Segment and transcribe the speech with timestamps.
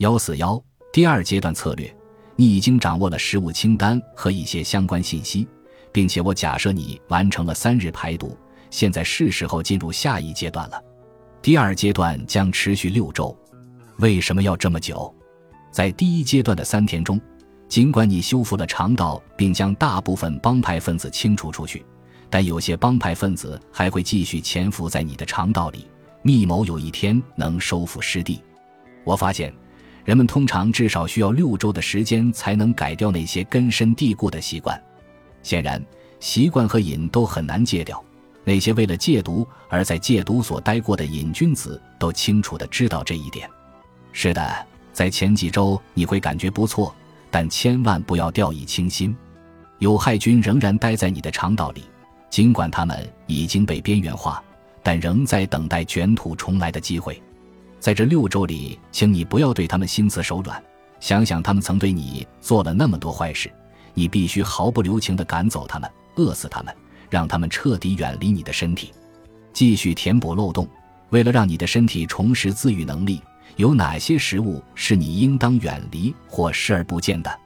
[0.00, 0.58] 幺四幺
[0.94, 1.94] 第二阶段策略，
[2.34, 5.46] 你已经掌握了食物清单和一些相关信息，
[5.92, 8.34] 并且我假设你完成了三日排毒，
[8.70, 10.82] 现在是时候进入下一阶段了。
[11.42, 13.36] 第二阶段将持续六周，
[13.98, 15.14] 为什么要这么久？
[15.70, 17.20] 在第一阶段的三天中，
[17.68, 21.84] 尽管你修复了肠道，并将大部分帮派分子清除出去，
[22.30, 25.86] 但有些帮派分子还会继续潜伏在你的肠道里，
[26.22, 28.40] 密谋有一天能收复失地。
[29.04, 29.52] 我发现。
[30.10, 34.76] 人们通常至少需要六周的时间才能改掉那些根深蒂固的习惯。
[35.40, 35.80] 显然，
[36.18, 38.04] 习惯和瘾都很难戒掉。
[38.42, 43.48] 那些为了戒毒而在戒毒所待过的瘾君子都清楚地知道这一点。
[44.10, 46.92] 是的，在前几周你会感觉不错，
[47.30, 49.16] 但千万不要掉以轻心。
[49.78, 51.84] 有害菌仍然待在你的肠道里，
[52.28, 54.42] 尽管它们已经被边缘化，
[54.82, 57.22] 但仍在等待卷土重来的机会。
[57.80, 60.62] 在这六周里，请你不要对他们心慈手软。
[61.00, 63.50] 想想他们曾对你做了那么多坏事，
[63.94, 66.74] 你必须毫不留情地赶走他们，饿死他们，
[67.08, 68.92] 让他们彻底远离你的身体。
[69.54, 70.68] 继续填补漏洞，
[71.08, 73.22] 为了让你的身体重拾自愈能力，
[73.56, 77.38] 有哪些食物是你应当远离或视而不见的？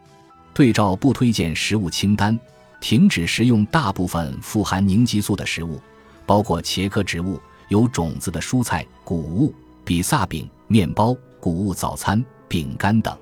[0.52, 2.36] 对照不推荐食物清单，
[2.80, 5.80] 停止食用大部分富含凝激素的食物，
[6.26, 9.54] 包括茄科植物、有种子的蔬菜、谷物。
[9.84, 13.16] 比萨饼、面包、谷物早餐、饼干等，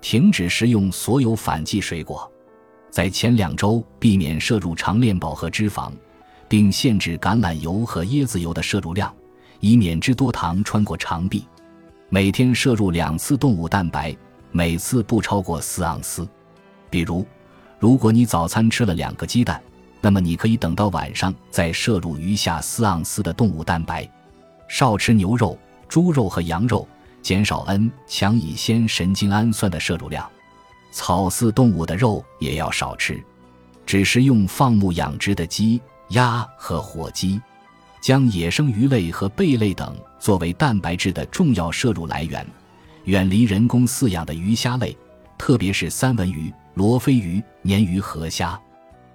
[0.00, 2.30] 停止食用所有反季水果，
[2.90, 5.92] 在前两周避免摄入长链饱和脂肪，
[6.48, 9.14] 并限制橄榄油和椰子油的摄入量，
[9.60, 11.44] 以免脂多糖穿过肠壁。
[12.08, 14.16] 每天摄入两次动物蛋白，
[14.52, 16.26] 每次不超过四盎司。
[16.88, 17.26] 比如，
[17.78, 19.62] 如果你早餐吃了两个鸡蛋，
[20.00, 24.10] 那么你可以等到晚上再摄入余下四盎司的动物蛋白。
[24.66, 25.58] 少吃牛肉。
[25.90, 26.88] 猪肉和羊肉，
[27.20, 30.24] 减少 N 强乙酰神经氨酸的摄入量；
[30.92, 33.20] 草饲动物的肉也要少吃，
[33.84, 37.38] 只食用放牧养殖的鸡、鸭和火鸡。
[38.00, 42.46] 将野生鱼类和贝类等作为蛋白质的重要摄入来源，
[43.04, 44.96] 远离人工饲养的鱼虾类，
[45.36, 48.58] 特别是三文鱼、罗非鱼、鲶鱼和虾。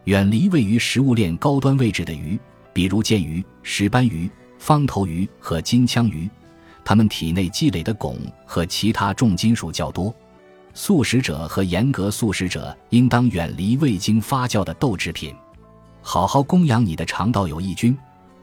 [0.04, 2.40] 远离位于食物链高端位置的鱼，
[2.74, 4.30] 比如剑鱼、石斑鱼、
[4.60, 6.30] 方头鱼和金枪鱼。
[6.86, 8.16] 它们体内积累的汞
[8.46, 10.14] 和其他重金属较多。
[10.74, 15.34] 素食者和严格素食者应当远离未经发酵的豆制品。
[16.02, 17.98] 好好供养你的肠道有益菌。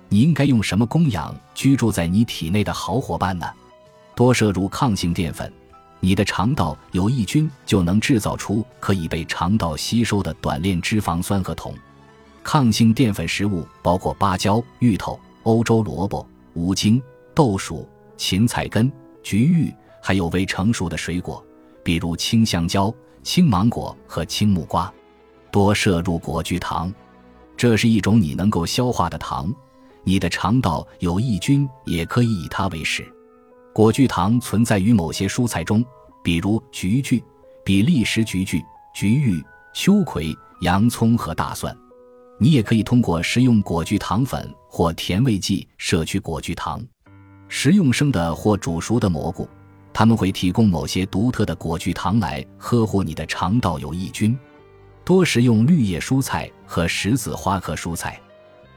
[0.09, 3.47] 你应该用什么供养居住在你体内的好伙伴呢？
[4.15, 5.51] 多摄入抗性淀粉，
[6.01, 11.75] 你的肠道有益菌就能制造出可以被肠道吸收的短链脂肪酸和酮。
[12.43, 17.01] 抗性淀粉食物包括芭蕉、芋头、欧洲萝卜、无精、
[17.35, 17.89] 豆薯。
[18.23, 18.91] 芹菜根、
[19.21, 21.45] 橘芋，还有未成熟的水果，
[21.83, 22.95] 比如青香蕉、
[23.25, 24.91] 青芒果和青木瓜。
[25.51, 26.95] 多摄入果聚糖，
[27.57, 29.53] 这是一种你能够消化的糖。
[30.05, 33.05] 你的肠道有益菌，也可以以它为食。
[33.75, 35.85] 果聚糖存在于某些蔬菜中，
[36.23, 37.21] 比如橘苣、
[37.65, 38.63] 比利时橘苣、
[38.95, 39.45] 橘芋、
[39.75, 41.77] 秋葵、洋葱和大蒜。
[42.39, 46.81] 你也可以通过食用果聚糖粉或甜味剂摄取果聚糖。
[47.55, 49.47] 食用生的或煮熟的蘑菇，
[49.93, 54.37] 它们会提供某些独特的果聚糖来呵护你的肠道有益菌。
[55.05, 58.19] 多食用绿叶蔬菜和十字花科蔬菜，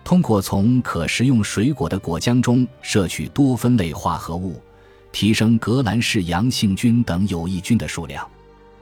[0.04, 4.62] 通过从可食用水果的果浆中摄取多酚类化合物，
[5.10, 8.30] 提升革兰氏阳性菌等有益菌的数量。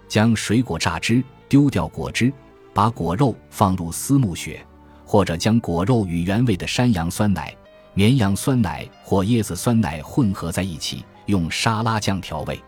[0.08, 2.34] 将水果榨汁，丢掉果汁，
[2.74, 4.66] 把果肉放入丝木雪，
[5.06, 7.56] 或者将果肉与原味的山羊酸奶。
[7.96, 12.59] 绵羊酸奶或椰子酸奶混合在一起，用沙拉酱调味。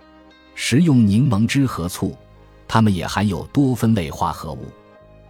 [0.54, 2.16] 食用柠檬汁和醋，
[2.68, 4.68] 它们也含有多酚类化合物。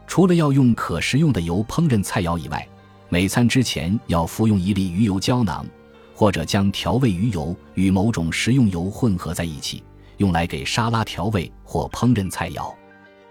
[0.06, 2.68] 除了要用可食用的油烹饪菜肴以外，
[3.08, 5.66] 每餐之前要服用一粒鱼油胶囊，
[6.14, 9.82] 或者将调味鱼油与某种食用油混合在一起，
[10.18, 12.72] 用来给沙拉调味或烹饪菜肴。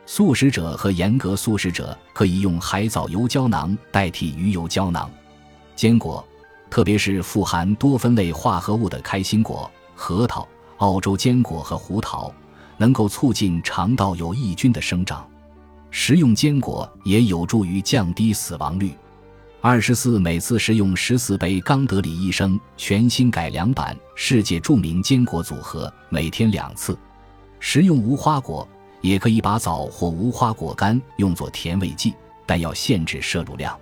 [0.06, 5.10] 素食者和严格素食者可以用海藻油胶囊代替鱼油胶囊。
[5.76, 6.26] 坚果。
[6.74, 10.44] 特别是富含多酚类化合物的开心果、核桃、
[10.78, 12.34] 澳洲坚果和胡桃，
[12.78, 15.24] 能够促进肠道有益菌的生长。
[15.92, 18.92] 食用坚果也有助于降低死亡率。
[19.60, 26.98] 二十四，每次食用十四杯冈德里医生全新改良版世界著名坚果组合，每天两次。
[27.60, 28.66] 食用无花果，
[29.00, 33.78] 也可以把枣或无花果干用作甜味剂，但要限制摄入量。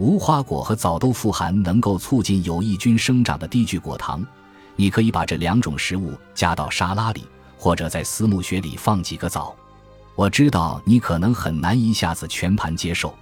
[0.00, 4.26] 无花果和枣都富含能够促进有益菌生长的低聚果糖，
[4.74, 7.26] 你可以把这两种食物加到沙拉里，
[7.58, 9.54] 或者在私募学里放几个枣。
[10.14, 13.14] 我知道你可能很难一下子全盘接受，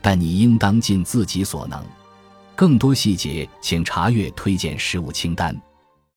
[0.00, 1.84] 但你应当尽自己所能。
[2.54, 5.60] 更多细节，请查阅推荐食物清单。